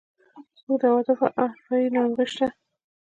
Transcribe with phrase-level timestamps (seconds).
[0.59, 2.47] زموږ د عواطفو او اروایي ناروغۍ شته.